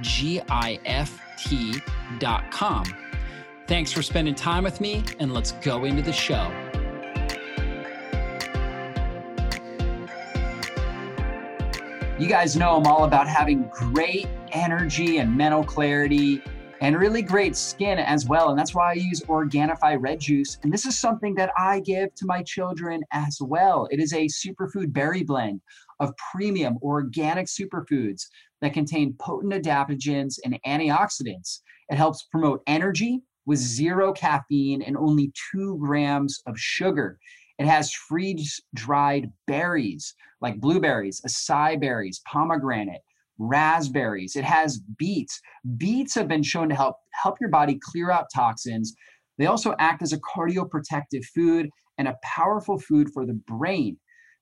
[0.00, 2.84] G I F T.com.
[3.66, 6.50] Thanks for spending time with me, and let's go into the show.
[12.18, 16.42] You guys know I'm all about having great energy and mental clarity
[16.80, 18.50] and really great skin as well.
[18.50, 20.58] And that's why I use Organifi Red Juice.
[20.62, 23.88] And this is something that I give to my children as well.
[23.90, 25.60] It is a superfood berry blend
[26.00, 28.22] of premium organic superfoods
[28.60, 31.60] that contain potent adaptogens and antioxidants.
[31.88, 37.18] It helps promote energy with zero caffeine and only two grams of sugar.
[37.58, 43.02] It has freeze dried berries like blueberries, acai berries, pomegranate,
[43.38, 44.36] raspberries.
[44.36, 45.40] It has beets.
[45.76, 48.94] Beets have been shown to help help your body clear out toxins.
[49.38, 53.96] They also act as a cardioprotective food and a powerful food for the brain.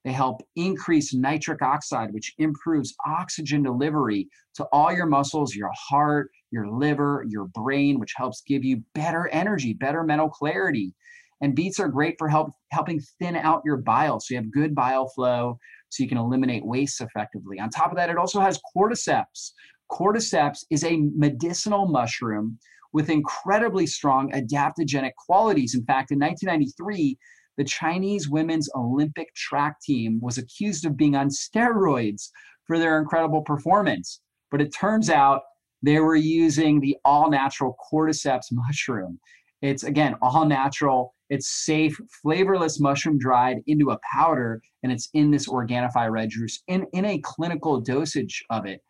[0.05, 6.31] They help increase nitric oxide, which improves oxygen delivery to all your muscles, your heart,
[6.53, 10.95] your liver, your brain, which helps give you better energy, better mental clarity.
[11.41, 14.21] And beets are great for help, helping thin out your bile.
[14.21, 15.59] So you have good bile flow,
[15.91, 17.61] so you can eliminate waste effectively.
[17.61, 19.53] On top of that, it also has cordyceps.
[19.91, 22.59] Cordyceps is a medicinal mushroom
[22.93, 25.75] with incredibly strong adaptogenic qualities.
[25.75, 27.19] In fact, in 1993,
[27.59, 32.29] the Chinese women's Olympic track team was accused of being on steroids
[32.67, 34.21] for their incredible performance.
[34.51, 35.43] But it turns out
[35.83, 39.19] they were using the all natural cordyceps mushroom.
[39.63, 45.31] It's again all natural, it's safe, flavorless mushroom dried into a powder, and it's in
[45.31, 48.81] this Organifi red juice in, in a clinical dosage of it.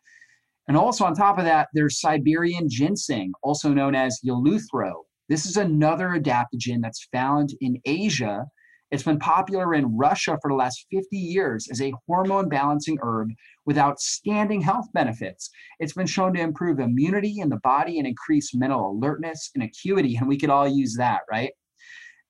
[0.67, 5.03] And also on top of that, there's Siberian ginseng, also known as Eleuthero.
[5.29, 8.45] This is another adaptogen that's found in Asia
[8.91, 13.29] it's been popular in Russia for the last 50 years as a hormone balancing herb
[13.65, 15.49] with outstanding health benefits.
[15.79, 20.15] It's been shown to improve immunity in the body and increase mental alertness and acuity,
[20.15, 21.51] and we could all use that, right?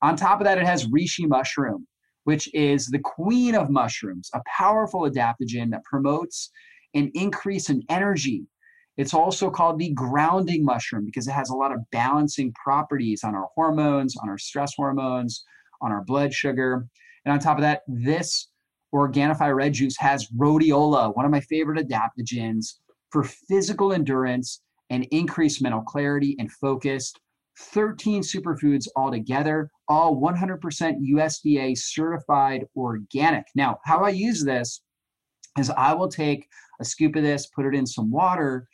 [0.02, 1.88] On top of that, it has reishi mushroom,
[2.24, 6.50] which is the queen of mushrooms, a powerful adaptogen that promotes
[6.96, 8.46] an increase in energy.
[8.98, 13.36] It's also called the grounding mushroom because it has a lot of balancing properties on
[13.36, 15.44] our hormones, on our stress hormones,
[15.82, 16.88] on our blood sugar.
[17.26, 18.50] And on top of that, this
[18.94, 22.76] Organifi Red Juice has rhodiola, one of my favorite adaptogens
[23.12, 27.14] for physical endurance and increased mental clarity and focus.
[27.60, 30.60] 13 superfoods altogether, all 100%
[31.12, 33.46] USDA certified organic.
[33.56, 34.82] Now, how I use this
[35.58, 36.48] is I will take
[36.80, 38.68] a scoop of this, put it in some water,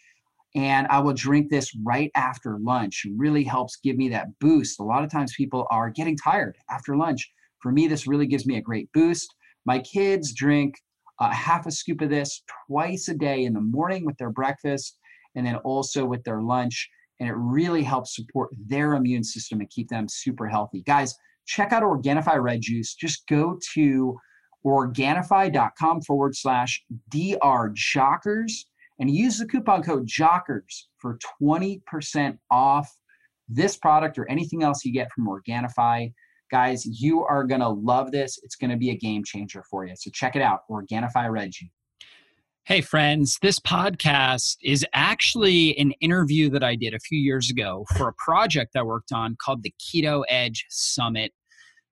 [0.55, 3.03] and I will drink this right after lunch.
[3.05, 4.79] It really helps give me that boost.
[4.79, 7.31] A lot of times people are getting tired after lunch.
[7.61, 9.33] For me, this really gives me a great boost.
[9.65, 10.75] My kids drink
[11.19, 14.99] a half a scoop of this twice a day in the morning with their breakfast
[15.35, 16.89] and then also with their lunch.
[17.19, 20.83] And it really helps support their immune system and keep them super healthy.
[20.85, 21.15] Guys,
[21.47, 22.93] check out Organifi Red Juice.
[22.93, 24.17] Just go to
[24.65, 28.65] organifi.com forward slash DR Jockers
[28.99, 32.89] and use the coupon code JOCKERS for 20% off
[33.49, 36.13] this product or anything else you get from Organifi.
[36.51, 38.39] Guys, you are going to love this.
[38.43, 39.93] It's going to be a game changer for you.
[39.95, 41.69] So check it out, Organifi Red Juice.
[42.65, 47.85] Hey, friends, this podcast is actually an interview that I did a few years ago
[47.97, 51.33] for a project I worked on called the Keto Edge Summit.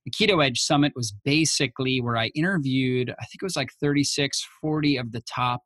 [0.06, 4.48] The Keto Edge Summit was basically where I interviewed, I think it was like 36,
[4.62, 5.64] 40 of the top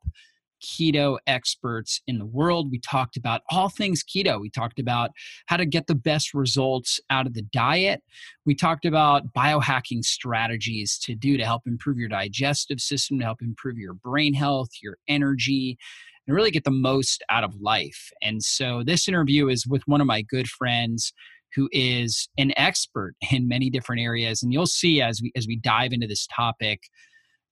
[0.66, 2.70] keto experts in the world.
[2.70, 4.40] We talked about all things keto.
[4.40, 5.10] We talked about
[5.46, 8.02] how to get the best results out of the diet.
[8.44, 13.42] We talked about biohacking strategies to do to help improve your digestive system, to help
[13.42, 15.78] improve your brain health, your energy.
[16.26, 18.10] and really get the most out of life.
[18.20, 21.12] And so this interview is with one of my good friends
[21.54, 25.56] who is an expert in many different areas and you'll see as we as we
[25.56, 26.80] dive into this topic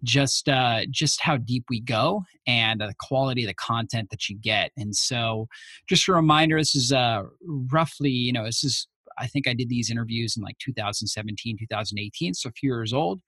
[0.05, 4.37] just uh, just how deep we go and the quality of the content that you
[4.39, 4.71] get.
[4.77, 5.49] And so,
[5.89, 7.23] just a reminder: this is uh,
[7.73, 8.87] roughly, you know, this is
[9.19, 13.21] I think I did these interviews in like 2017, 2018, so a few years old.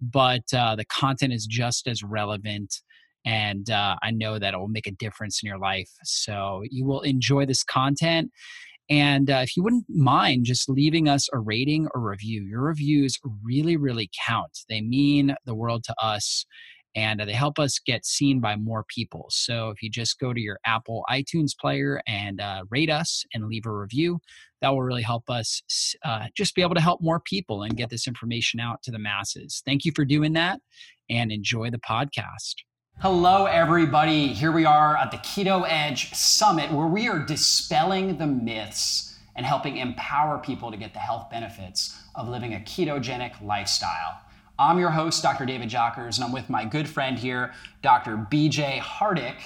[0.00, 2.82] But uh, the content is just as relevant,
[3.24, 5.90] and uh, I know that it will make a difference in your life.
[6.04, 8.30] So you will enjoy this content.
[8.90, 13.18] And uh, if you wouldn't mind just leaving us a rating or review, your reviews
[13.44, 14.60] really, really count.
[14.68, 16.46] They mean the world to us
[16.94, 19.26] and they help us get seen by more people.
[19.30, 23.46] So if you just go to your Apple iTunes player and uh, rate us and
[23.46, 24.18] leave a review,
[24.60, 25.62] that will really help us
[26.04, 28.98] uh, just be able to help more people and get this information out to the
[28.98, 29.62] masses.
[29.64, 30.60] Thank you for doing that
[31.10, 32.54] and enjoy the podcast.
[33.00, 34.26] Hello, everybody.
[34.26, 39.46] Here we are at the Keto Edge Summit, where we are dispelling the myths and
[39.46, 44.20] helping empower people to get the health benefits of living a ketogenic lifestyle.
[44.58, 45.46] I'm your host, Dr.
[45.46, 48.16] David Jockers, and I'm with my good friend here, Dr.
[48.16, 49.36] BJ Hardick,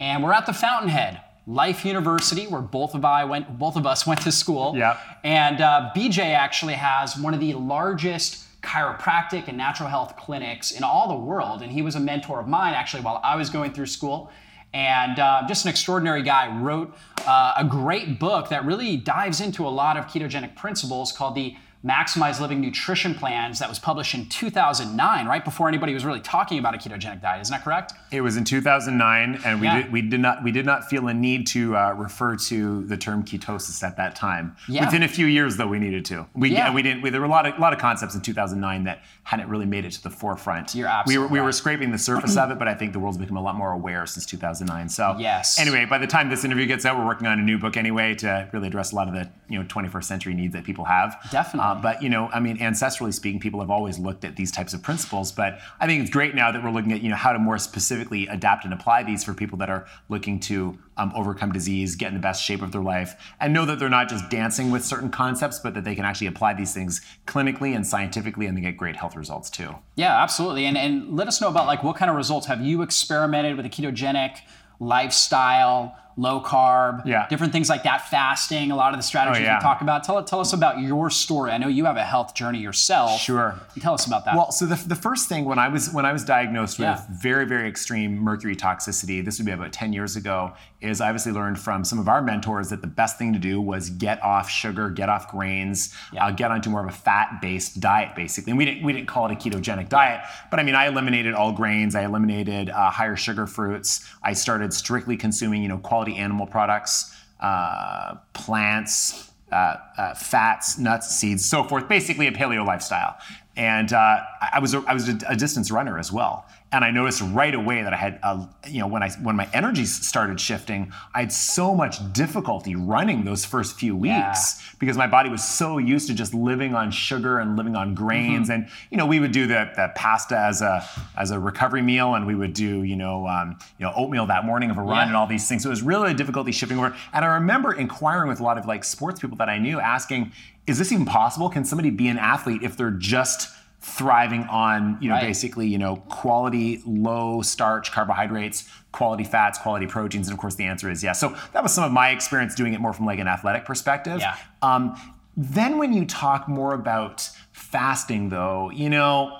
[0.00, 1.20] and we're at the Fountainhead.
[1.46, 4.74] Life University, where both of I went, both of us went to school.
[4.76, 4.98] Yeah.
[5.22, 10.84] And uh, BJ actually has one of the largest chiropractic and natural health clinics in
[10.84, 11.62] all the world.
[11.62, 14.30] And he was a mentor of mine actually while I was going through school.
[14.74, 16.54] And uh, just an extraordinary guy.
[16.60, 16.94] Wrote
[17.26, 21.56] uh, a great book that really dives into a lot of ketogenic principles called the
[21.84, 26.58] Maximized Living Nutrition Plans that was published in 2009, right before anybody was really talking
[26.58, 27.40] about a ketogenic diet.
[27.42, 27.92] Isn't that correct?
[28.10, 29.82] It was in 2009, and we Yeah.
[29.82, 32.96] did we did not we did not feel a need to uh, refer to the
[32.96, 34.56] term ketosis at that time.
[34.68, 34.86] Yeah.
[34.86, 36.26] Within a few years, though, we needed to.
[36.34, 36.72] We Yeah.
[36.74, 37.02] we didn't.
[37.02, 39.66] We, there were a lot of a lot of concepts in 2009 that hadn't really
[39.66, 40.74] made it to the forefront.
[40.74, 42.98] You're we were absolutely we were scraping the surface of it, but I think the
[42.98, 44.88] world's become a lot more aware since 2009.
[44.88, 45.60] So Yes.
[45.60, 48.16] Anyway, by the time this interview gets out, we're working on a new book anyway
[48.16, 51.16] to really address a lot of the you know 21st century needs that people have.
[51.30, 51.67] Definitely.
[51.68, 54.72] Uh, but you know, I mean, ancestrally speaking, people have always looked at these types
[54.72, 55.30] of principles.
[55.30, 57.58] But I think it's great now that we're looking at you know how to more
[57.58, 62.08] specifically adapt and apply these for people that are looking to um, overcome disease, get
[62.08, 64.82] in the best shape of their life, and know that they're not just dancing with
[64.84, 68.62] certain concepts, but that they can actually apply these things clinically and scientifically, and they
[68.62, 69.74] get great health results too.
[69.96, 70.64] Yeah, absolutely.
[70.64, 73.66] And and let us know about like what kind of results have you experimented with
[73.66, 74.38] a ketogenic
[74.80, 77.26] lifestyle, low carb, Yeah.
[77.28, 79.58] different things like that, fasting, a lot of the strategies Oh, yeah.
[79.58, 80.02] we talk about.
[80.02, 81.52] Tell tell us about your story.
[81.52, 83.20] I know you have a health journey yourself.
[83.20, 83.54] Sure.
[83.80, 84.34] Tell us about that.
[84.34, 87.00] Well, so the, the first thing when I was when I was diagnosed with Yeah.
[87.10, 91.32] very very extreme mercury toxicity, this would be about 10 years ago, is I obviously
[91.32, 94.48] learned from some of our mentors that the best thing to do was get off
[94.48, 96.26] sugar, get off grains, Yeah.
[96.26, 98.52] uh, get onto more of a fat-based diet basically.
[98.52, 100.20] And we didn't we didn't call it a ketogenic diet,
[100.50, 104.72] but I mean I eliminated all grains, I eliminated uh, higher sugar fruits, I started
[104.72, 111.64] strictly consuming you know quality animal products, uh, plants, uh, uh, fats, nuts, seeds, so
[111.64, 111.88] forth.
[111.88, 113.16] Basically, a paleo lifestyle.
[113.58, 114.20] And uh,
[114.52, 116.46] I was a, I was a, a distance runner as well.
[116.70, 119.48] And I noticed right away that I had, uh, you know, when I when my
[119.54, 125.06] energies started shifting, I had so much difficulty running those first few weeks because my
[125.06, 128.50] body was so used to just living on sugar and living on grains.
[128.50, 132.14] And you know, we would do the, the pasta as a as a recovery meal,
[132.14, 134.98] and we would do you know um, you know oatmeal that morning of a run
[134.98, 135.06] Yeah.
[135.06, 135.62] and all these things.
[135.62, 136.94] So it was really a difficulty shifting over.
[137.14, 140.32] And I remember inquiring with a lot of like sports people that I knew, asking,
[140.68, 141.48] "Is this even possible?
[141.48, 143.48] Can somebody be an athlete if they're just
[143.80, 145.22] thriving on you know Right.
[145.22, 150.26] basically you know quality low starch carbohydrates quality fats quality proteins?
[150.28, 151.20] And of course the answer is yes.
[151.20, 154.18] So that was some of my experience doing it more from like an athletic perspective.
[154.20, 154.36] Yeah.
[154.62, 154.94] um,
[155.36, 159.36] then when you talk more about fasting though you know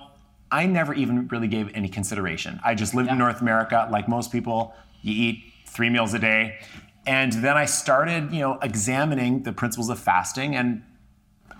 [0.52, 2.60] i never even really gave any consideration.
[2.64, 6.58] I just lived in north america like most people you eat three meals a day.
[7.06, 10.54] And then i started you know examining the principles of fasting.
[10.54, 10.82] And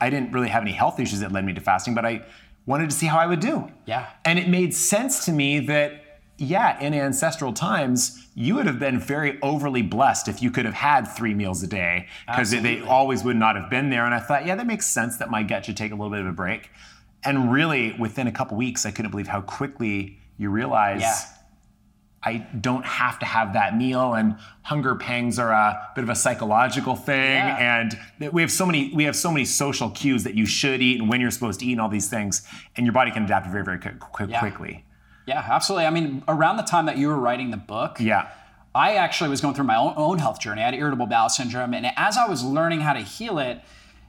[0.01, 2.23] i didn't really have any health issues that led me to fasting but i
[2.67, 4.07] wanted to see how i would do Yeah.
[4.25, 6.05] and it made sense to me that,
[6.41, 10.75] yeah, in ancestral times, you would have been very overly blessed if you could have
[10.75, 14.05] had three meals a day because they always would not have been there.
[14.05, 16.21] And I thought, yeah, that makes sense that my gut should take a little bit
[16.21, 16.71] of a break.
[17.25, 21.01] And really, within a couple weeks, I couldn't believe how quickly you realize.
[21.01, 21.17] Yeah.
[22.23, 26.15] I don't have to have that meal, and hunger pangs are a bit of a
[26.17, 27.57] psychological thing, Yeah.
[28.21, 31.01] and we have so many we have so many social cues that you should eat
[31.01, 32.47] and when you're supposed to eat and all these things,
[32.77, 34.41] and your body can adapt very very quick, quick, Yeah.
[34.41, 34.85] quickly.
[35.27, 35.87] yeah, absolutely.
[35.87, 38.27] I mean, around the time that you were writing the book, Yeah,
[38.75, 40.63] I actually was going through my own, own health journey.
[40.63, 41.73] I had irritable bowel syndrome.
[41.75, 43.61] And as I was learning how to heal it,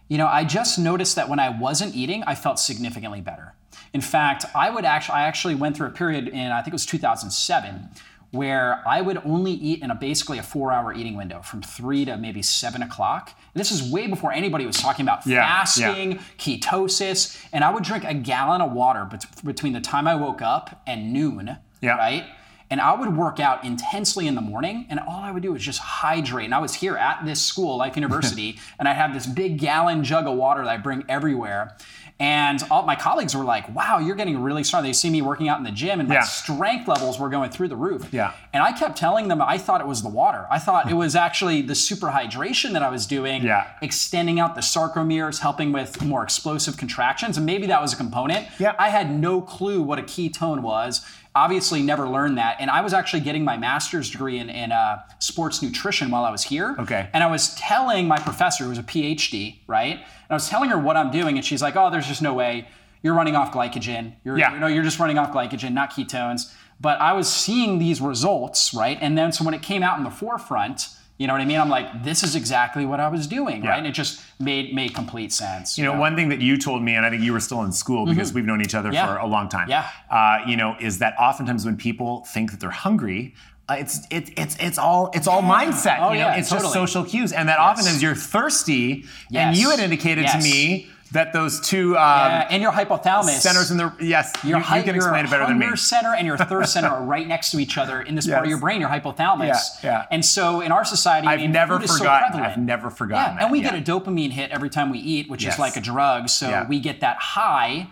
[0.07, 3.53] you know, I just noticed that when I wasn't eating, I felt significantly better.
[3.93, 6.73] In fact, I would actually, I actually went through a period in, I think it
[6.73, 7.89] was 2007,
[8.31, 12.05] where I would only eat in a basically a four hour eating window from three
[12.05, 13.31] to maybe seven o'clock.
[13.55, 16.19] This is way before anybody was talking about Yeah, fasting, yeah.
[16.37, 20.41] ketosis, and I would drink a gallon of water bet- between the time I woke
[20.41, 21.95] up and noon, Yeah.
[21.95, 22.25] right?
[22.71, 25.63] And I would work out intensely in the morning, and all I would do was
[25.63, 26.45] just hydrate.
[26.45, 30.03] And I was here at this school, Life University, and I had this big gallon
[30.03, 31.75] jug of water that I bring everywhere.
[32.19, 35.47] And all my colleagues were like, "Wow, you're getting really strong." They see me working
[35.47, 36.21] out in the gym, and my Yeah.
[36.23, 38.09] strength levels were going through the roof.
[38.11, 38.31] Yeah.
[38.51, 40.45] And I kept telling them I thought it was the water.
[40.51, 43.63] I thought it was actually the super hydration that I was doing, Yeah.
[43.81, 48.47] extending out the sarcomeres, helping with more explosive contractions, and maybe that was a component.
[48.59, 48.73] Yeah.
[48.77, 51.01] I had no clue what a ketone was.
[51.35, 52.57] Obviously, never learned that.
[52.59, 56.31] And I was actually getting my master's degree in, in uh, sports nutrition while I
[56.31, 56.75] was here.
[56.79, 57.07] Okay.
[57.13, 59.93] And I was telling my professor, who was a PhD, right?
[59.97, 62.33] And I was telling her what I'm doing, and she's like, "Oh, there's just no
[62.33, 62.67] way.
[63.03, 64.13] You're running off glycogen.
[64.25, 64.53] You're, Yeah.
[64.53, 68.73] you know, you're just running off glycogen, not ketones." But I was seeing these results,
[68.73, 68.97] right?
[68.99, 70.87] And then so when it came out in the forefront,
[71.19, 71.59] you know what I mean?
[71.59, 73.71] I'm like, this is exactly what I was doing, Yeah.
[73.71, 73.77] right?
[73.77, 75.77] And it just made made complete sense.
[75.77, 77.71] You know, one thing that you told me, and I think you were still in
[77.73, 78.95] school because we've known each other Mm-hmm.
[78.95, 79.13] Yeah.
[79.13, 79.69] for a long time.
[79.69, 79.85] Yeah.
[80.09, 83.35] Uh, you know, is that oftentimes when people think that they're hungry,
[83.67, 85.97] uh, it's it, it's it's all it's all mindset.
[85.99, 86.65] Oh, you know, yeah, it's totally.
[86.67, 90.33] just social cues, and that oftentimes you're thirsty, and you had indicated Yes.
[90.37, 94.49] to me that those two um, Yeah, and your hypothalamus centers in the yes, you,
[94.51, 95.65] your you hy- can your explain it better than me.
[95.65, 98.43] hunger center and your thirst center are right next to each other in this part
[98.43, 99.47] of your brain, your hypothalamus.
[99.47, 100.05] Yeah, yeah.
[100.11, 102.31] And so in our society, I I've mean, never so forgotten.
[102.31, 102.51] prevalent.
[102.57, 103.33] I've never forgotten.
[103.33, 103.43] Yeah, that.
[103.43, 103.71] and we yeah.
[103.77, 105.53] get a dopamine hit every time we eat, which Yes.
[105.55, 106.29] is like a drug.
[106.29, 107.87] So we get that high.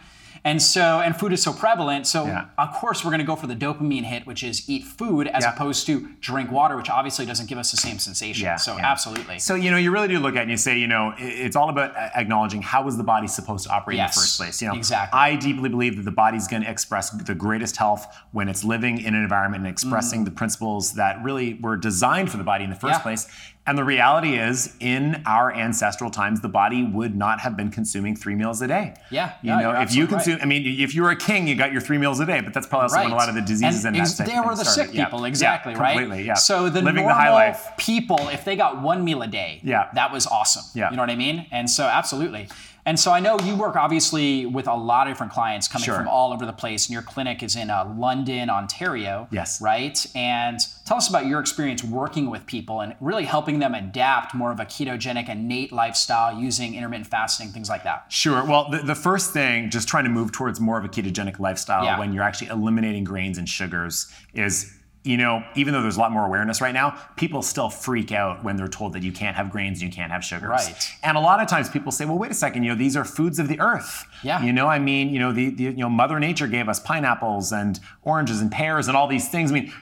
[0.48, 2.08] And so, and food is so prevalent.
[2.08, 2.46] So, Yeah.
[2.58, 5.44] of course, we're going to go for the dopamine hit, which is eat food, as
[5.44, 5.54] Yeah.
[5.54, 8.46] opposed to drink water, which obviously doesn't give us the same sensation.
[8.46, 8.90] Yeah, so, yeah.
[8.90, 9.40] absolutely.
[9.40, 11.58] So you know, you really do look at it and you say, you know, it's
[11.58, 14.62] all about acknowledging how is the body supposed to operate in the first place.
[14.62, 15.20] You know, exactly.
[15.20, 19.00] I deeply believe that the body's going to express the greatest health when it's living
[19.02, 22.70] in an environment and expressing the principles that really were designed for the body in
[22.70, 23.04] the first Mm.
[23.04, 23.28] Place.
[23.68, 28.16] And the reality is, in our ancestral times, the body would not have been consuming
[28.16, 28.94] three meals a day.
[29.12, 30.24] Yeah, you yeah, know, if you absolutely right.
[30.24, 32.40] consume, I mean, if you were a king, you got your three meals a day,
[32.40, 34.40] but that's probably also when a lot of the diseases and and, ex- that they
[34.40, 34.94] were the started.
[34.94, 35.98] sick people, Yeah, exactly, right?
[35.98, 36.36] Completely, yeah.
[36.36, 37.72] So the living normal the high life.
[37.78, 39.90] people, if they got one meal a day, Yeah.
[39.96, 40.64] that was awesome.
[40.74, 40.90] Yeah.
[40.90, 41.46] You know what I mean?
[41.52, 42.48] And so absolutely.
[42.88, 45.98] And so I know you work obviously with a lot of different clients coming Sure.
[45.98, 49.28] from all over the place, and your clinic is in uh, London, Ontario.
[49.30, 49.62] Yes.
[49.62, 50.04] Right.
[50.16, 54.54] And tell us about your experience working with people and really helping them adapt more
[54.54, 58.06] of a ketogenic, innate lifestyle using intermittent fasting, things like that.
[58.08, 58.46] Sure.
[58.46, 61.84] Well, the, the first thing, just trying to move towards more of a ketogenic lifestyle
[61.84, 62.00] Yeah.
[62.00, 66.12] when you're actually eliminating grains and sugars is, you know, even though there's a lot
[66.12, 69.50] more awareness right now, people still freak out when they're told that you can't have
[69.50, 70.50] grains and you can't have sugars.
[70.50, 70.92] Right.
[71.02, 73.06] And a lot of times people say, well, wait a second, you know, these are
[73.06, 74.06] foods of the earth.
[74.24, 74.44] Yeah.
[74.44, 77.54] You know, I mean, you know, the, the you know, Mother Nature gave us pineapples
[77.54, 79.52] and oranges and pears and all these things.
[79.52, 79.74] I mean,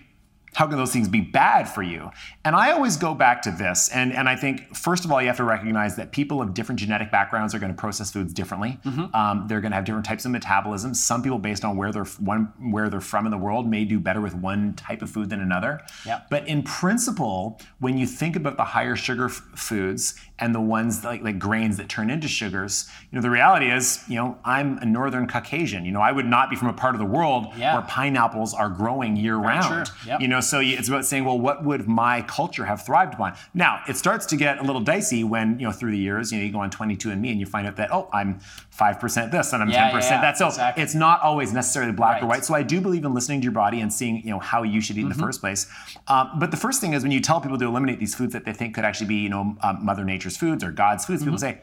[0.55, 2.09] how can those things be bad for you?
[2.43, 3.89] And I always go back to this.
[3.89, 6.79] And, and I think, first of all, you have to recognize that people of different
[6.79, 8.79] genetic backgrounds are going to process foods differently.
[8.85, 9.13] Mm-hmm.
[9.13, 10.93] Um, they're going to have different types of metabolism.
[10.93, 13.99] Some people, based on where they're, one, where they're from in the world, may do
[13.99, 15.81] better with one type of food than another.
[16.05, 16.21] Yeah.
[16.29, 21.03] But in principle, when you think about the higher sugar f- foods and the ones
[21.05, 24.77] like, like grains that turn into sugars, you know, the reality is, you know, I'm
[24.79, 25.85] a Northern Caucasian.
[25.85, 27.73] You know, I would not be from a part of the world Yeah.
[27.75, 29.85] where pineapples are growing year round.
[29.87, 29.95] true.
[30.07, 30.19] Yep.
[30.21, 33.33] You know, so it's about saying, well, what would my culture have thrived upon?
[33.53, 36.37] Now, it starts to get a little dicey when, you know, through the years, you
[36.39, 38.39] know, you go on 22 and me and you find out that, oh, I'm
[38.77, 40.37] 5% this and I'm Yeah, 10% yeah, that.
[40.37, 40.83] So Exactly.
[40.83, 42.43] it's not always necessarily black or white.
[42.43, 44.81] So I do believe in listening to your body and seeing, you know, how you
[44.81, 45.67] should eat in the first place.
[46.07, 48.45] Um, but the first thing is when you tell people to eliminate these foods that
[48.45, 51.37] they think could actually be, you know, um, Mother Nature's foods or God's foods, people
[51.37, 51.59] say,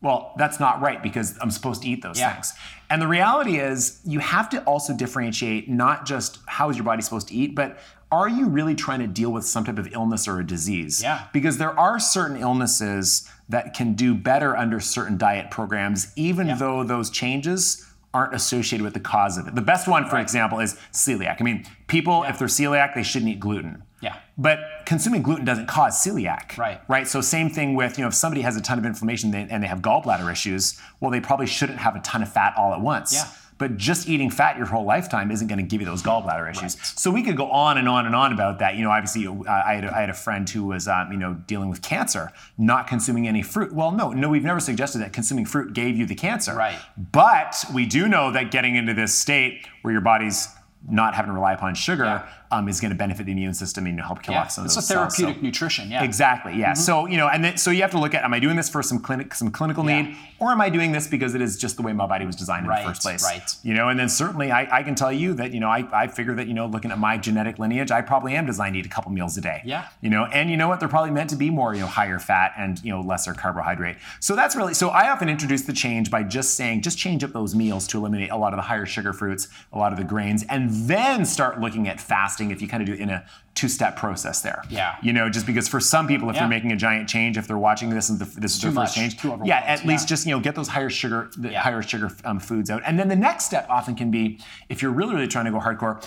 [0.00, 2.32] well, that's not right because I'm supposed to eat those Yeah.
[2.32, 2.52] things.
[2.90, 7.02] And the reality is, you have to also differentiate not just how is your body
[7.02, 7.78] supposed to eat, but
[8.10, 11.00] are you really trying to deal with some type of illness or a disease?
[11.02, 11.24] Yeah.
[11.32, 16.82] Because there are certain illnesses that can do better under certain diet programs, even though
[16.82, 19.54] those changes aren't associated with the cause of it.
[19.54, 21.36] The best one, for example, is celiac.
[21.40, 23.82] I mean, people, if they're celiac, they shouldn't eat gluten.
[24.02, 24.16] Yeah.
[24.36, 26.58] But consuming gluten doesn't cause celiac.
[26.58, 26.80] Right.
[26.88, 27.06] Right.
[27.06, 29.66] So same thing with, you know, if somebody has a ton of inflammation and they
[29.66, 33.14] have gallbladder issues, well, they probably shouldn't have a ton of fat all at once.
[33.14, 33.24] Yeah.
[33.62, 36.76] But just eating fat your whole lifetime isn't going to give you those gallbladder issues.
[37.00, 38.74] So we could go on and on and on about that.
[38.74, 41.16] You know, obviously, uh, I, had a, I had a friend who was, um, you
[41.16, 43.72] know, dealing with cancer, not consuming any fruit.
[43.72, 46.56] Well, no, no, we've never suggested that consuming fruit gave you the cancer.
[46.56, 46.76] Right.
[47.12, 50.48] But we do know that getting into this state where your body's
[50.90, 52.28] not having to rely upon sugar, Yeah.
[52.52, 54.42] Um, is going to benefit the immune system and help kill yeah.
[54.42, 55.36] off some it's of those a therapeutic cells.
[55.36, 55.90] So- nutrition.
[55.90, 56.04] Yeah.
[56.04, 56.56] Exactly.
[56.56, 56.74] Yeah.
[56.74, 58.68] So you know, and then, so you have to look at: Am I doing this
[58.68, 60.02] for some clinic, some clinical Yeah.
[60.02, 62.36] need, or am I doing this because it is just the way my body was
[62.36, 63.24] designed in the first place?
[63.24, 63.42] right.
[63.62, 66.06] You know, and then certainly I, I can tell you that you know I, I
[66.08, 68.86] figure that you know looking at my genetic lineage, I probably am designed to eat
[68.86, 69.62] a couple meals a day.
[69.64, 69.88] Yeah.
[70.00, 70.80] You know, and you know what?
[70.80, 73.96] They're probably meant to be more you know higher fat and you know lesser carbohydrate.
[74.20, 77.32] So that's really so I often introduce the change by just saying just change up
[77.32, 80.04] those meals to eliminate a lot of the higher sugar fruits, a lot of the
[80.04, 83.24] grains, and then start looking at fasting if you kind of do it in a
[83.54, 84.62] two-step process there.
[84.68, 84.96] Yeah.
[85.02, 86.42] You know, just because for some people, if Yeah.
[86.42, 88.76] they're making a giant change, if they're watching this and the, this is their too
[88.76, 91.60] first change, too yeah, at least just you know get those higher sugar, the Yeah.
[91.60, 92.82] higher sugar um, foods out.
[92.86, 95.60] And then the next step often can be if you're really really trying to go
[95.60, 96.02] hardcore.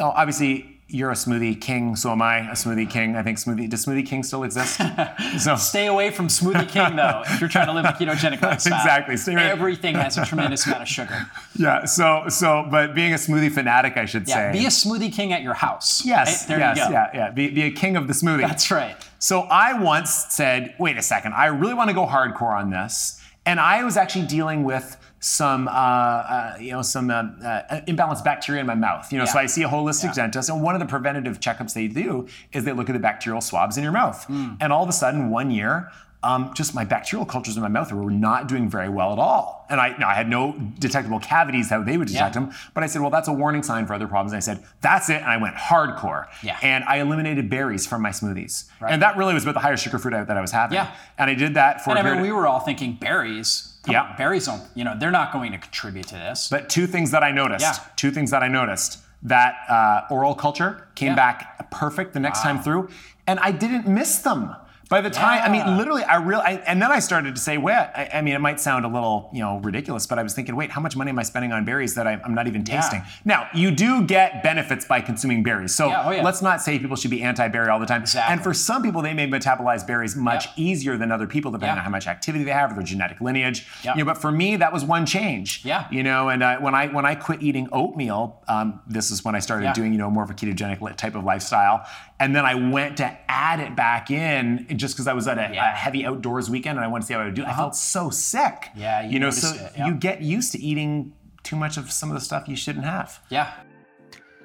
[0.00, 3.14] obviously, you're a smoothie king, so am I a smoothie king.
[3.14, 4.80] I think smoothie does Smoothie King still exist?
[5.38, 8.74] so Stay away from Smoothie King though if you're trying to live a ketogenic lifestyle.
[8.78, 9.16] Exactly.
[9.18, 11.26] Stay away- Everything has a tremendous amount of sugar.
[11.56, 14.50] yeah, so so but being a smoothie fanatic, I should Yeah.
[14.52, 14.58] say.
[14.58, 16.04] Be a Smoothie King at your house.
[16.06, 16.48] yes, Right?
[16.48, 16.90] There yes, you go.
[16.90, 17.30] yeah, yeah.
[17.30, 18.40] Be, be a king of the smoothie.
[18.48, 18.96] That's right.
[19.18, 23.20] So I once said, wait a second, I really want to go hardcore on this.
[23.48, 28.22] And I was actually dealing with some, uh, uh, you know, some uh, uh, imbalanced
[28.22, 29.10] bacteria in my mouth.
[29.10, 30.12] You know, so I see a holistic Yeah.
[30.24, 33.40] dentist, and one of the preventative checkups they do is they look at the bacterial
[33.40, 34.22] swabs in your mouth.
[34.24, 34.50] Hmm.
[34.60, 35.90] And all of a sudden, one year,
[36.22, 39.66] um, just my bacterial cultures in my mouth were not doing very well at all.
[39.70, 42.40] And I, now I had no detectable cavities how they would detect Yeah.
[42.42, 44.32] them, but I said, well, that's a warning sign for other problems.
[44.32, 45.16] And I said, that's it.
[45.22, 46.26] And I went hardcore.
[46.42, 46.58] Yeah.
[46.60, 48.64] And I eliminated berries from my smoothies.
[48.80, 50.74] And that really was about the higher sugar fruit that I was having.
[50.74, 50.90] Yeah.
[51.18, 53.74] And I did that for And I mean, we were all thinking berries.
[53.84, 54.02] Come Yeah.
[54.02, 56.48] on, berries don't, you know, they're not going to contribute to this.
[56.50, 57.62] but two things that I noticed.
[57.64, 57.84] Yeah.
[57.96, 58.98] Two things that I noticed.
[59.22, 61.14] That uh, oral culture came Yeah.
[61.16, 62.88] back perfect the next time through,
[63.26, 64.54] and I didn't miss them.
[64.88, 67.58] By the time, I mean, literally, I real, I, and then I started to say,
[67.58, 70.32] wait, I, I mean, it might sound a little, you know, ridiculous, but I was
[70.32, 72.64] thinking, wait, how much money am I spending on berries that I, I'm not even
[72.64, 73.02] tasting?
[73.24, 76.22] Now, you do get benefits by consuming berries, so Yeah, oh yeah.
[76.22, 78.00] let's not say people should be anti-berry all the time.
[78.00, 78.32] Exactly.
[78.32, 81.80] And for some people, they may metabolize berries much easier than other people, depending Yeah.
[81.80, 83.66] on how much activity they have or their genetic lineage.
[83.84, 85.64] You know, but for me, that was one change.
[85.66, 85.86] Yeah.
[85.90, 89.34] You know, and uh, when I when I quit eating oatmeal, um, this is when
[89.34, 89.72] I started Yeah.
[89.74, 91.86] doing you know more of a ketogenic type of lifestyle,
[92.18, 95.52] and then I went to add it back in just because I was at a,
[95.52, 95.72] Yeah.
[95.72, 97.42] a heavy outdoors weekend and I wanted to see how I would do.
[97.42, 97.62] I uh-huh.
[97.62, 98.68] felt so sick.
[98.74, 99.86] Yeah, you know, so it, yeah.
[99.86, 101.12] you get used to eating
[101.42, 103.20] too much of some of the stuff you shouldn't have.
[103.30, 103.52] yeah.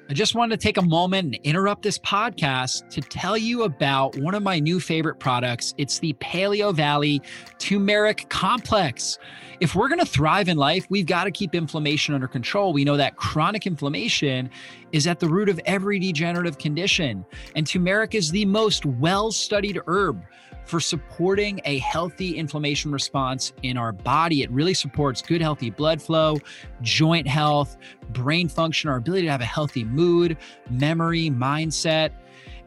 [0.06, 4.14] I just wanted to take a moment and interrupt this podcast to tell you about
[4.18, 5.72] one of my new favorite products.
[5.78, 7.22] It's the Paleovalley
[7.58, 9.18] Turmeric Complex.
[9.60, 12.74] If we're going to thrive in life, we've got to keep inflammation under control.
[12.74, 14.50] We know that chronic inflammation
[14.92, 17.24] is at the root of every degenerative condition,
[17.56, 20.22] and turmeric is the most well studied herb
[20.64, 24.42] for supporting a healthy inflammation response in our body.
[24.42, 26.38] It really supports good, healthy blood flow,
[26.82, 27.76] joint health,
[28.10, 30.36] brain function, our ability to have a healthy mood,
[30.70, 32.10] memory, mindset.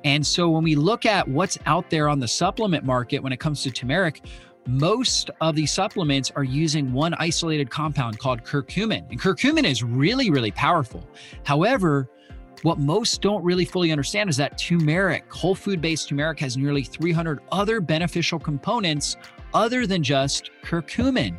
[0.04, 3.40] And so when we look at what's out there on the supplement market when it
[3.40, 4.22] comes to turmeric,
[4.68, 9.10] most of these supplements are using one isolated compound called curcumin.
[9.10, 11.08] And curcumin is really, really powerful.
[11.44, 12.10] However,
[12.64, 16.84] what most don't really fully understand is that turmeric, whole food based turmeric, has nearly
[16.84, 19.18] 300 other beneficial components
[19.54, 21.38] other than just curcumin.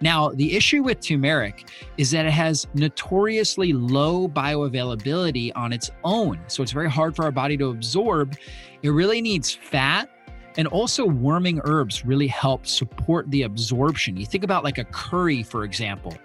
[0.00, 6.38] Now, the issue with turmeric is that it has notoriously low bioavailability on its own.
[6.48, 8.36] So it's very hard for our body to absorb.
[8.82, 10.10] It really needs fat.
[10.56, 14.16] And also, warming herbs really help support the absorption.
[14.16, 16.16] You think about like a curry, for example.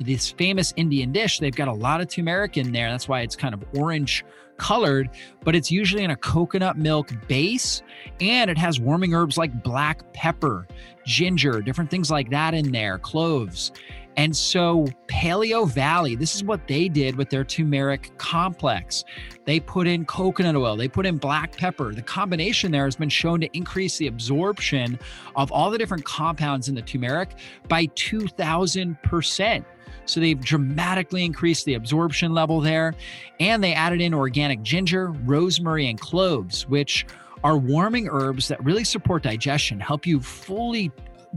[0.00, 2.90] This famous Indian dish, they've got a lot of turmeric in there.
[2.90, 4.24] That's why it's kind of orange
[4.56, 5.10] colored,
[5.44, 7.82] but it's usually in a coconut milk base
[8.20, 10.66] and it has warming herbs like black pepper,
[11.04, 13.72] ginger, different things like that in there, cloves.
[14.16, 19.04] And so, Paleovalley, this is what they did with their turmeric complex.
[19.44, 21.92] They put in coconut oil, they put in black pepper.
[21.92, 24.98] The combination there has been shown to increase the absorption
[25.36, 27.30] of all the different compounds in the turmeric
[27.68, 29.64] by 2,000%.
[30.06, 32.94] So they've dramatically increased the absorption level there.
[33.40, 37.06] And they added in organic ginger, rosemary, and cloves, which
[37.44, 40.90] are warming herbs that really support digestion, help you fully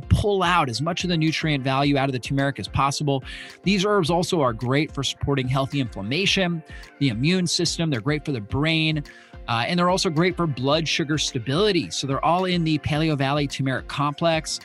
[0.10, 3.23] pull out as much of the nutrient value out of the turmeric as possible.
[3.63, 6.63] These herbs also are great for supporting healthy inflammation,
[6.99, 9.04] the immune system, they're great for the brain.
[9.47, 11.89] Uh, and they're also great for blood sugar stability.
[11.89, 14.60] So they're all in the Paleovalley Turmeric Complex.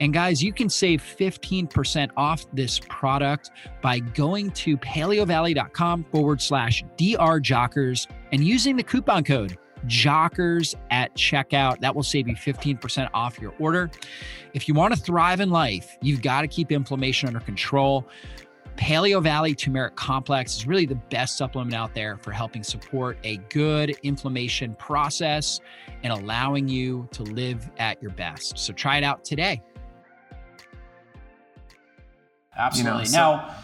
[0.00, 3.50] And guys, you can save 15% off this product
[3.82, 11.80] by going to paleovalley.com forward slash drjockers and using the coupon code jockers at checkout.
[11.80, 13.90] That will save you 15% off your order.
[14.54, 18.08] If you want to thrive in life, you've got to keep inflammation under control.
[18.76, 23.90] Paleovalley Turmeric Complex is really the best supplement out there for helping support a good
[24.04, 25.60] inflammation process
[26.04, 28.56] and allowing you to live at your best.
[28.56, 29.60] So try it out today.
[32.56, 32.92] Absolutely.
[32.92, 33.54] You know, so- now,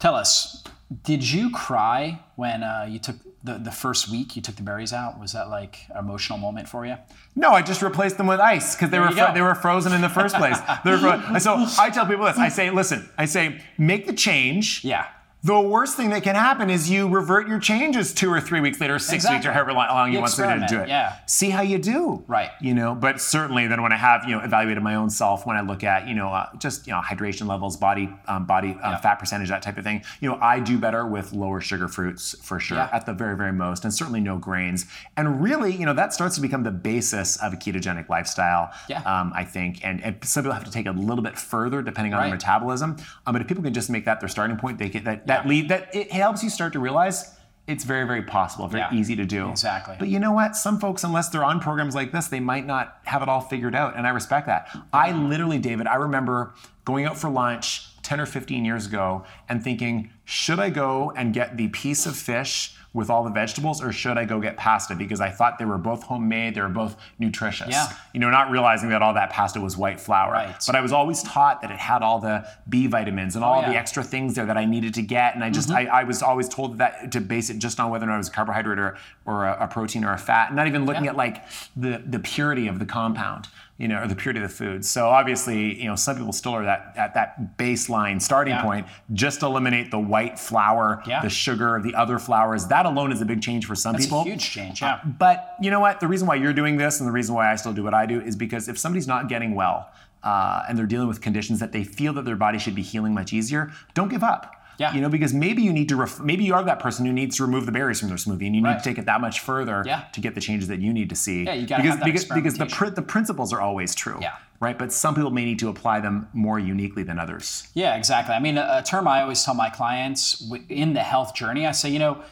[0.00, 0.64] tell us,
[1.02, 4.92] did you cry when uh, you took the, the first week you took the berries
[4.92, 5.20] out?
[5.20, 6.96] Was that like an emotional moment for you?
[7.36, 10.00] No, I just replaced them with ice because they were fro- they were frozen in
[10.00, 10.58] the first place.
[10.82, 12.38] fro- so I tell people this.
[12.38, 14.82] I say, listen, I say, make the change.
[14.84, 15.06] Yeah.
[15.44, 18.80] The worst thing that can happen is you revert your changes two or three weeks
[18.80, 19.36] later, six exactly.
[19.36, 20.88] weeks or however long you, you want to do it.
[20.88, 21.18] Yeah.
[21.26, 22.24] See how you do.
[22.26, 22.48] Right.
[22.62, 25.58] You know, but certainly then when I have you know evaluated my own self, when
[25.58, 28.92] I look at you know uh, just you know hydration levels, body um, body um,
[28.92, 28.96] yeah.
[28.96, 32.34] fat percentage, that type of thing, you know I do better with lower sugar fruits
[32.42, 32.88] for sure yeah.
[32.90, 34.86] at the very very most, and certainly no grains.
[35.18, 38.72] And really, you know that starts to become the basis of a ketogenic lifestyle.
[38.88, 39.02] Yeah.
[39.02, 41.82] Um, I think, and, and, some people have to take it a little bit further
[41.82, 42.28] depending on right.
[42.28, 42.96] their metabolism.
[43.26, 45.46] Um, but if people can just make that their starting point, they get that that
[45.46, 47.34] lead that it helps you start to realize
[47.66, 49.48] it's very, very possible, very yeah, easy to do.
[49.48, 49.96] Exactly.
[49.98, 50.54] But you know what?
[50.54, 53.74] Some folks, unless they're on programs like this, they might not have it all figured
[53.74, 53.96] out.
[53.96, 54.68] And I respect that.
[54.92, 59.64] I literally, David, I remember going out for lunch 10 or 15 years ago and
[59.64, 63.92] thinking, should I go and get the piece of fish with all the vegetables or
[63.92, 66.96] should I go get pasta because I thought they were both homemade, they were both
[67.18, 67.70] nutritious.
[67.70, 67.92] Yeah.
[68.12, 70.32] You know, not realizing that all that pasta was white flour.
[70.32, 70.54] Right.
[70.64, 73.62] But I was always taught that it had all the B vitamins and all oh,
[73.62, 73.70] yeah.
[73.70, 75.34] the extra things there that I needed to get.
[75.34, 75.92] And I just, mm-hmm.
[75.92, 78.18] I, I, was always told that to base it just on whether or not it
[78.18, 81.10] was a carbohydrate or, or a, a protein or a fat, not even looking yeah.
[81.10, 81.44] at like
[81.76, 84.84] the, the purity of the compound you know, or the purity of the food.
[84.84, 88.62] So obviously, you know, some people still are that at that baseline starting yeah.
[88.62, 88.86] point.
[89.12, 91.22] Just eliminate the white flour, yeah.
[91.22, 92.66] the sugar, the other flours.
[92.68, 94.20] That alone is a big change for some That's people.
[94.20, 94.94] A huge change, yeah.
[94.94, 95.98] Uh, but you know what?
[95.98, 98.06] The reason why you're doing this and the reason why I still do what I
[98.06, 99.90] do is because if somebody's not getting well
[100.22, 103.12] uh, and they're dealing with conditions that they feel that their body should be healing
[103.12, 104.54] much easier, don't give up.
[104.78, 104.94] Yeah.
[104.94, 107.36] You know, because maybe you need to, ref- maybe you are that person who needs
[107.36, 108.72] to remove the berries from their smoothie, and you right.
[108.72, 110.04] need to take it that much further yeah.
[110.12, 111.44] to get the changes that you need to see.
[111.44, 114.18] Yeah, you got to have that because because the pr- the principles are always true.
[114.20, 114.36] Yeah.
[114.60, 117.68] Right, but some people may need to apply them more uniquely than others.
[117.74, 118.34] Yeah, exactly.
[118.34, 121.72] I mean, a, a term I always tell my clients in the health journey, I
[121.72, 122.22] say, you know,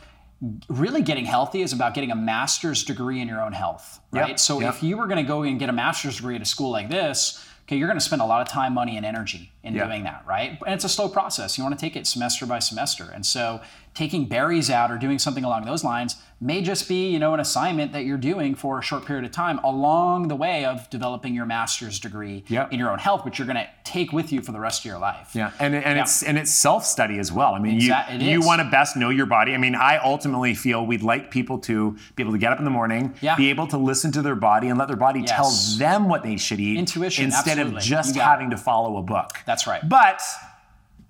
[0.68, 4.30] really getting healthy is about getting a master's degree in your own health, right?
[4.30, 4.38] Yep.
[4.38, 4.74] So yep.
[4.74, 6.88] if you were going to go and get a master's degree at a school like
[6.88, 9.86] this, okay, you're going to spend a lot of time, money, and energy in yeah.
[9.86, 10.58] doing that, right?
[10.66, 11.56] And it's a slow process.
[11.56, 13.10] You want to take it semester by semester.
[13.12, 13.60] And so
[13.94, 17.40] taking berries out or doing something along those lines may just be, you know, an
[17.40, 21.34] assignment that you're doing for a short period of time along the way of developing
[21.34, 22.72] your master's degree yep.
[22.72, 24.86] in your own health, which you're going to take with you for the rest of
[24.86, 25.30] your life.
[25.34, 26.02] Yeah, and, and yeah.
[26.02, 27.54] it's and it's self study as well.
[27.54, 29.54] I mean, Exa- you you want to best know your body.
[29.54, 32.64] I mean, I ultimately feel we'd like people to be able to get up in
[32.64, 33.36] the morning, yeah.
[33.36, 35.30] be able to listen to their body and let their body yes.
[35.30, 37.78] tell them what they should eat, intuition, instead absolutely.
[37.78, 38.50] of just having it.
[38.50, 39.38] to follow a book.
[39.46, 39.86] That's right.
[39.88, 40.20] But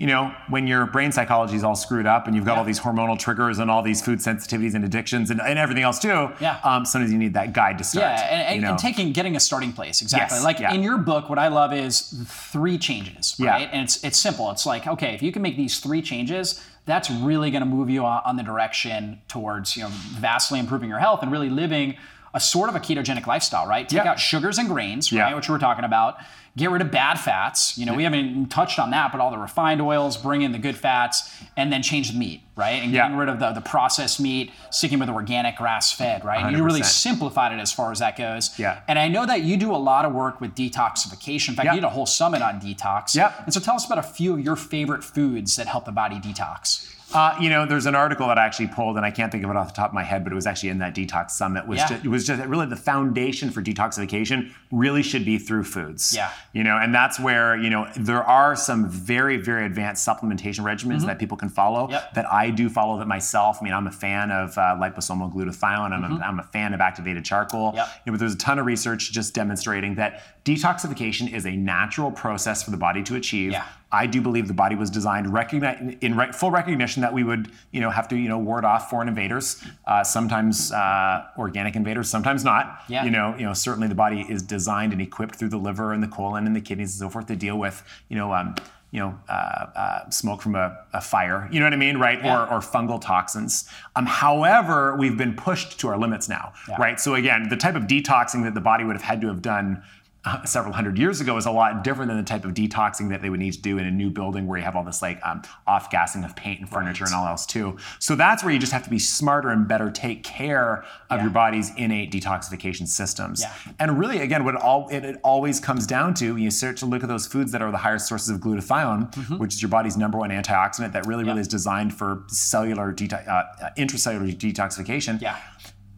[0.03, 2.59] you know, when your brain psychology is all screwed up and you've got yeah.
[2.59, 6.01] all these hormonal triggers and all these food sensitivities and addictions and, and everything else
[6.01, 6.59] too, yeah.
[6.65, 8.19] Um, sometimes you need that guide to start.
[8.19, 8.71] Yeah, and, and, you know?
[8.71, 10.39] and taking getting a starting place exactly.
[10.39, 10.75] Yes, like yeah.
[10.75, 13.61] in your book, what I love is three changes, right?
[13.61, 13.69] Yeah.
[13.71, 14.51] And it's it's simple.
[14.51, 17.89] It's like okay, if you can make these three changes, that's really going to move
[17.89, 21.97] you on, on the direction towards you know vastly improving your health and really living
[22.35, 23.89] a sort of a ketogenic lifestyle, right?
[23.89, 26.17] Take out sugars and grains, right, which we're talking about
[26.57, 27.79] get rid of bad fats.
[27.79, 30.59] You know, we haven't touched on that, but all the refined oils, bring in the
[30.59, 32.83] good fats, and then change the meat, right?
[32.83, 36.53] And getting rid of the, the processed meat, sticking with organic grass fed, right?
[36.53, 38.59] You really simplified it as far as that goes.
[38.59, 38.81] Yeah.
[38.87, 41.51] And I know that you do a lot of work with detoxification.
[41.51, 43.15] In fact, you did a whole summit on detox.
[43.15, 43.33] Yeah.
[43.45, 46.17] And so tell us about a few of your favorite foods that help the body
[46.17, 46.89] detox.
[47.15, 49.51] Uh, you know, there's an article that I actually pulled, and I can't think of
[49.51, 51.67] it off the top of my head, but it was actually in that detox summit.
[51.67, 51.89] Was yeah.
[51.89, 56.15] just, it was just really the foundation for detoxification really should be through foods.
[56.15, 56.33] Yeah.
[56.53, 60.99] You know, and that's where you know there are some very very advanced supplementation regimens
[60.99, 61.07] mm-hmm.
[61.07, 61.91] that people can follow.
[61.91, 62.15] Yep.
[62.15, 63.59] That I do follow that myself.
[63.61, 65.93] I mean, I'm a fan of uh, liposomal glutathione.
[65.93, 66.23] I'm, mm-hmm.
[66.23, 67.73] a, I'm a fan of activated charcoal.
[67.75, 67.87] Yep.
[67.87, 72.11] You know, but there's a ton of research just demonstrating that detoxification is a natural
[72.11, 73.53] process for the body to achieve.
[73.53, 73.67] Yeah.
[73.93, 77.51] I do believe the body was designed recogni- in re- full recognition that we would,
[77.71, 79.63] you know, have to, you know, ward off foreign invaders.
[79.87, 82.83] Uh, sometimes uh, organic invaders, sometimes not.
[82.89, 83.05] Yeah.
[83.05, 86.03] You know, you know, certainly the body is designed and equipped through the liver and
[86.03, 88.55] the colon and the kidneys and so forth to deal with, you know, um,
[88.93, 91.49] you know, uh, uh, smoke from a, a, fire.
[91.51, 92.23] You know what I mean, right?
[92.23, 92.43] Yeah.
[92.43, 93.67] Or, or fungal toxins.
[93.97, 96.77] Um, however, we've been pushed to our limits now, yeah.
[96.77, 97.01] right?
[97.01, 99.83] So again, the type of detoxing that the body would have had to have done
[100.25, 103.23] uh, several hundred years ago is a lot different than the type of detoxing that
[103.23, 105.21] they would need to do in a new building where you have all this like
[105.27, 107.13] um, off gassing of paint and furniture right.
[107.13, 107.77] and all else too.
[107.99, 111.23] So that's where you just have to be smarter and better take care of yeah.
[111.23, 113.43] your body's innate detoxification systems.
[113.43, 113.53] Yeah.
[113.81, 116.87] And really, again, what it all it, it, always comes down to, you start to
[116.87, 119.39] look at those foods that are the highest sources of glutathione, mm-hmm.
[119.39, 123.27] which is your body's number one antioxidant that really, really is designed for cellular detox,
[123.29, 125.21] uh, intracellular detoxification.
[125.21, 125.39] Yeah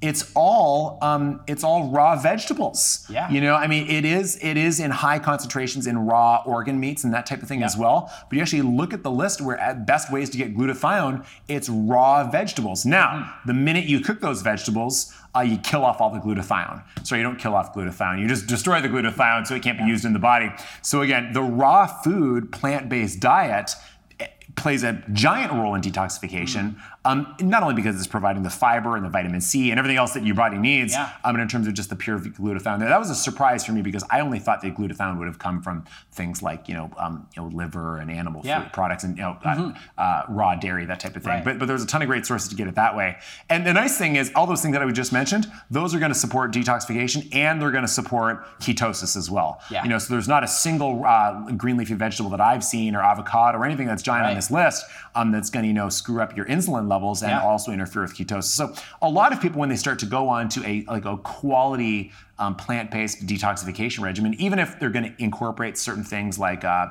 [0.05, 3.07] it's all um, it's all raw vegetables.
[3.09, 3.31] Yeah.
[3.31, 7.05] You know, I mean, it is it is in high concentrations in raw organ meats
[7.05, 7.67] and that type of thing yeah.
[7.67, 8.13] as well.
[8.29, 11.71] But you actually look at the list where at best ways to get glutathione, it's
[11.71, 12.85] raw vegetables.
[12.85, 13.47] Now, mm.
[13.47, 16.83] the minute you cook those vegetables, uh, you kill off all the glutathione.
[17.03, 18.21] So you don't kill off glutathione.
[18.21, 20.51] You just destroy the glutathione so it can't be used in the body.
[20.83, 23.73] So again, the raw food plant-based diet
[24.21, 26.75] eh, plays a giant role in detoxification.
[26.75, 26.81] Mm.
[27.05, 30.15] Um, not only because it's providing the fiber and the vitamin C and everything else
[30.15, 31.13] that your body needs, yeah.
[31.25, 32.79] um, in terms of just the pure glutathione.
[32.79, 35.61] That was a surprise for me because I only thought that glutathione would have come
[35.61, 38.69] from things like you know, um, you know liver and animal yeah.
[38.69, 39.79] products and you know, uh, mm-hmm.
[39.99, 41.33] uh, uh, raw dairy, that type of thing.
[41.33, 41.45] Right.
[41.45, 43.17] But but there's a ton of great sources to get it that way.
[43.49, 46.13] And the nice thing is, all those things that I just mentioned, those are going
[46.13, 49.61] to support detoxification and they're going to support ketosis as well.
[49.71, 49.83] Yeah.
[49.83, 53.03] You know, so there's not a single uh, green leafy vegetable that I've seen or
[53.03, 54.31] avocado or anything that's giant right.
[54.31, 57.31] on this list um, that's going to you know screw up your insulin levels and
[57.31, 57.51] yeah.
[57.51, 58.55] also interfere with ketosis.
[58.61, 58.65] So
[59.09, 62.13] a lot of people, when they start to go on to a like a quality
[62.43, 66.87] um, plant-based detoxification regimen, even if they're going to incorporate certain things like uh,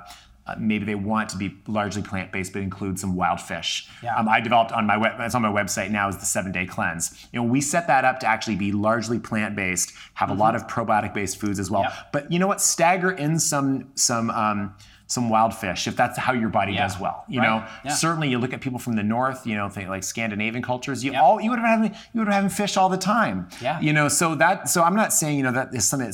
[0.46, 3.88] uh, maybe they want to be largely plant-based but include some wild fish.
[4.04, 4.18] Yeah.
[4.18, 7.06] Um, I developed on my web, it's on my website now is the seven-day cleanse.
[7.32, 10.38] You know, we set that up to actually be largely plant-based, have mm-hmm.
[10.38, 11.86] a lot of probiotic-based foods as well.
[12.12, 12.62] But you know what?
[12.62, 14.76] Stagger in some some um,
[15.13, 16.88] some wild fish if that's how your body yeah.
[16.88, 17.23] does well.
[17.28, 17.47] You right.
[17.47, 17.91] know, yeah.
[17.91, 21.15] certainly you look at people from the north, you know, think like Scandinavian cultures, you
[21.15, 23.47] all you would have having you would have having fish all the time.
[23.62, 23.80] Yeah.
[23.80, 26.12] You know, so that so I'm not saying you know that is something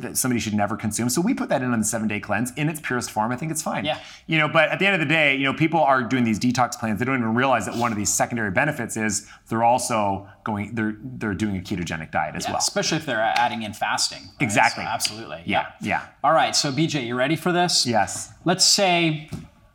[0.00, 1.08] that somebody should never consume.
[1.08, 3.32] So we put that in on the seven day cleanse in its purest form.
[3.32, 3.84] I think it's fine.
[3.84, 3.98] Yeah.
[4.26, 6.38] You know, but at the end of the day, you know, people are doing these
[6.38, 6.98] detox plans.
[6.98, 10.96] They don't even realize that one of these secondary benefits is they're also going they're
[11.02, 12.58] they're doing a ketogenic diet as yeah, well.
[12.58, 14.22] Especially if they're adding in fasting.
[14.22, 14.42] Right?
[14.42, 14.84] Exactly.
[14.84, 15.42] So absolutely.
[15.46, 15.72] Yeah.
[15.80, 16.06] yeah.
[16.22, 16.54] All right.
[16.54, 17.86] So BJ, you ready for this?
[17.86, 18.32] Yes.
[18.44, 19.30] Let's say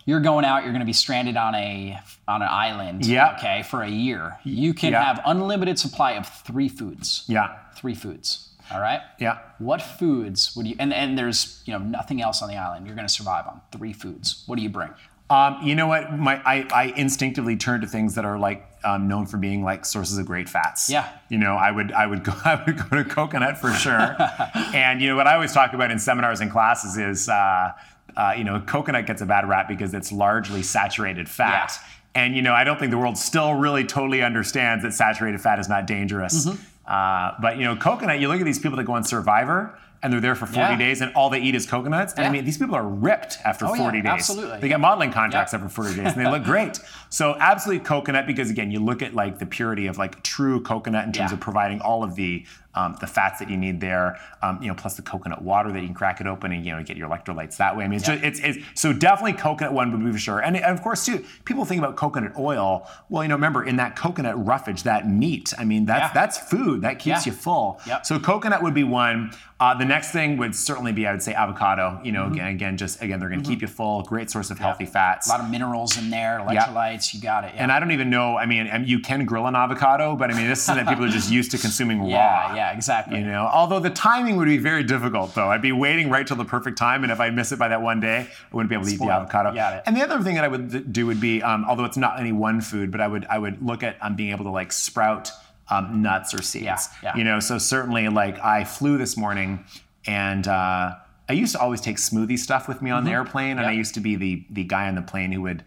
[0.05, 3.05] you're going out, you're going to be stranded on a on an island.
[3.05, 3.35] Yeah.
[3.37, 4.37] Okay, for a year.
[4.43, 5.03] You can yeah.
[5.03, 7.23] have unlimited supply of three foods.
[7.27, 7.57] Yeah.
[7.75, 8.49] Three foods.
[8.71, 9.01] All right.
[9.19, 9.39] Yeah.
[9.59, 10.75] What foods would you?
[10.79, 12.85] And and there's you know nothing else on the island.
[12.85, 14.43] You're going to survive on three foods.
[14.45, 14.89] What do you bring?
[15.29, 16.17] Um, you know what?
[16.17, 19.85] My I, I instinctively turn to things that are like um, known for being like
[19.85, 20.89] sources of great fats.
[20.89, 21.09] Yeah.
[21.29, 24.15] You know, I would I would go I would go to coconut for sure.
[24.73, 27.71] and you know what I always talk about in seminars and classes is uh,
[28.17, 31.71] uh, you know coconut gets a bad rap because it's largely saturated fat.
[31.73, 32.23] Yeah.
[32.23, 35.59] And you know I don't think the world still really totally understands that saturated fat
[35.59, 36.45] is not dangerous.
[36.47, 36.61] Mm-hmm.
[36.91, 40.13] Uh, but you know coconut, you look at these people that go on Survivor and
[40.13, 40.77] they're there for 40 Yeah.
[40.77, 42.13] days and all they eat is coconuts.
[42.13, 44.11] And I mean, these people are ripped after Oh, yeah, 40 days.
[44.11, 44.59] absolutely.
[44.59, 45.57] They get modeling contracts Yeah.
[45.59, 46.79] after 40 days and they look great.
[47.09, 51.05] So absolutely coconut because again, you look at like the purity of like true coconut
[51.05, 51.35] in terms Yeah.
[51.35, 52.45] of providing all of the
[52.77, 55.81] um, the fats that you need there, um, you know, plus the coconut water that
[55.81, 57.83] you can crack it open and you know get your electrolytes that way.
[57.83, 58.15] I mean, it's, Yeah.
[58.17, 60.39] just, it's, it's so definitely coconut one would be for sure.
[60.39, 62.87] And, and of course too, people think about coconut oil.
[63.09, 65.53] Well, you know, remember in that coconut roughage, that meat.
[65.57, 66.21] I mean, that's Yeah.
[66.21, 67.31] that's food that keeps Yeah.
[67.31, 67.81] you full.
[67.87, 68.05] Yep.
[68.05, 69.31] So coconut would be one.
[69.59, 71.99] Uh, the next thing would certainly be, I would say, avocado.
[72.03, 72.33] You know, Mm-hmm.
[72.33, 74.03] again, again, just again, they're going to keep you full.
[74.03, 75.27] Great source of healthy fats.
[75.27, 77.11] A lot of minerals in there, electrolytes.
[77.13, 77.53] You got it.
[77.55, 78.37] And I don't even know.
[78.37, 81.05] I mean, you can grill an avocado, but I mean, this is something that people
[81.05, 82.53] are just used to consuming raw.
[82.53, 83.19] yeah, yeah, exactly.
[83.19, 85.49] You know, although the timing would be very difficult, though.
[85.49, 87.81] I'd be waiting right till the perfect time, and if I miss it by that
[87.81, 89.53] one day, I wouldn't be able to eat the avocado.
[89.53, 89.83] Got it.
[89.85, 92.31] And the other thing that I would do would be, um, although it's not any
[92.31, 95.31] one food, but I would I would look at um, being able to like sprout
[95.69, 96.63] um, nuts or seeds.
[96.63, 97.15] Yeah, yeah.
[97.15, 99.63] You know, so certainly like I flew this morning,
[100.05, 100.47] and.
[100.47, 100.95] Uh,
[101.29, 103.69] I used to always take smoothie stuff with me on the airplane, and Mm-hmm.
[103.69, 105.61] I used to be the the guy on the plane who would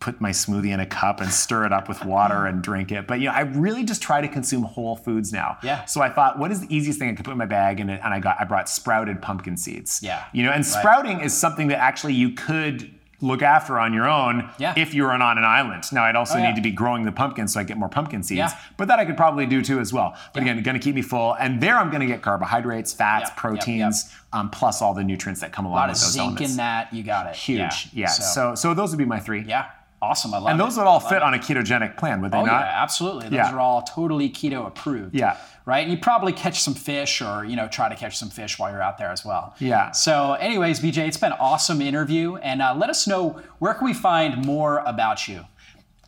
[0.00, 3.06] put my smoothie in a cup and stir it up with water and drink it.
[3.08, 5.58] But you know, I really just try to consume whole foods now.
[5.62, 5.84] Yeah.
[5.86, 7.80] So I thought, what is the easiest thing I could put in my bag?
[7.80, 10.00] And, it, and I got I brought sprouted pumpkin seeds.
[10.02, 10.24] Yeah.
[10.32, 14.48] You know, and sprouting is something that actually you could look after on your own
[14.58, 14.74] Yeah.
[14.76, 15.82] if you were on an island.
[15.92, 16.50] Now I'd also Oh, yeah.
[16.50, 18.38] need to be growing the pumpkin so I get more pumpkin seeds.
[18.38, 18.52] Yeah.
[18.76, 20.14] But that I could probably do too as well.
[20.32, 21.32] But again, going to keep me full.
[21.34, 25.50] And there I'm going to get carbohydrates, fats, proteins, Um, plus all the nutrients that
[25.50, 25.78] come along.
[25.78, 26.50] a along lot with of zinc elements.
[26.52, 26.92] in that.
[26.94, 27.34] You got it.
[27.34, 27.88] Huge.
[27.92, 28.06] Yeah.
[28.06, 29.42] So, So, so those would be my three.
[29.48, 29.64] yeah,
[30.00, 30.32] awesome.
[30.34, 30.62] I love And it.
[30.64, 31.22] those would all fit it.
[31.22, 32.60] on a ketogenic plan, would they Oh not?
[32.62, 33.24] yeah, absolutely.
[33.24, 33.52] Those Yeah.
[33.52, 35.14] are all totally keto approved.
[35.14, 35.36] Yeah.
[35.66, 35.80] Right.
[35.82, 38.70] And you probably catch some fish, or you know, try to catch some fish while
[38.72, 39.54] you're out there as well.
[39.58, 39.90] Yeah.
[39.90, 43.84] So, anyways, BJ, it's been an awesome interview, and uh, let us know where can
[43.84, 45.44] we find more about you.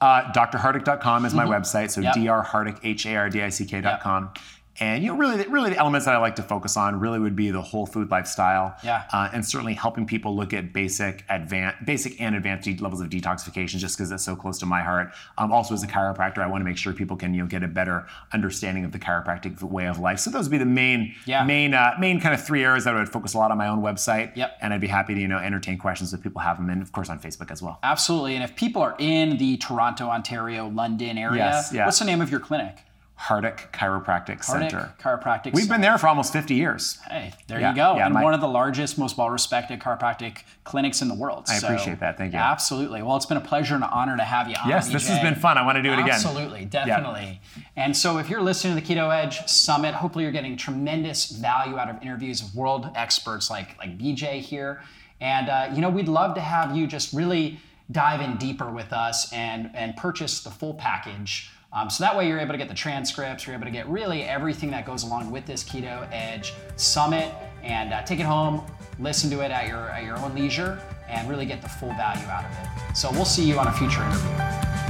[0.01, 2.23] Uh, drhardick.com is my website, so Mm-hmm.
[2.23, 2.47] Yep.
[2.47, 4.31] drhardick, H A R D I C K.com.
[4.79, 7.35] and you know, really, really the elements that I like to focus on really would
[7.35, 11.85] be the whole food lifestyle, yeah, uh, and certainly helping people look at basic, advanced,
[11.85, 15.13] basic and advanced levels of detoxification, just because it's so close to my heart.
[15.39, 17.63] Um, also, as a chiropractor, I want to make sure people can you know get
[17.63, 20.21] a better understanding of the chiropractic way of life.
[20.21, 21.45] So those would be the main, yeah.
[21.45, 23.69] main, uh, main kind of three areas that I would focus a lot on my
[23.69, 24.35] own website.
[24.37, 24.59] Yep.
[24.63, 26.93] And I'd be happy to you know entertain questions if people have them, and of
[26.93, 27.81] course on Facebook as well.
[27.83, 28.35] Absolutely.
[28.37, 31.85] And if people are in the Toronto, Ontario, London area, yes, yeah.
[31.85, 32.85] what's the name of your clinic?
[33.21, 34.95] Hardick Chiropractic Hardick Center.
[34.99, 36.99] Chiropractic We've been there for almost 50 years.
[37.07, 37.97] Hey, there Yeah, you go.
[37.97, 41.45] yeah, and my- one of the largest, most well respected chiropractic clinics in the world.
[41.49, 42.17] I So, appreciate that.
[42.17, 42.39] Thank you.
[42.39, 43.03] Absolutely.
[43.03, 44.71] Well, it's been a pleasure and an honor to have you on.
[44.71, 45.59] Yes, this has been fun.
[45.59, 46.11] I want to do it again.
[46.15, 47.41] Absolutely, definitely.
[47.77, 51.77] And so, if you're listening to the Keto Edge Summit, hopefully you're getting tremendous value
[51.79, 54.83] out of interviews of world experts like like BJ here.
[55.21, 57.61] And uh, you know, we'd love to have you just really
[57.93, 61.51] dive in deeper with us and and purchase the full package.
[61.73, 64.25] Um, so that way you're able to get the transcripts, you're able to get really
[64.25, 68.65] everything that goes along with this Keto Edge Summit, and uh, take it home,
[68.99, 72.27] listen to it at your at your own leisure, and really get the full value
[72.27, 72.97] out of it.
[72.97, 74.90] So we'll see you on a future interview.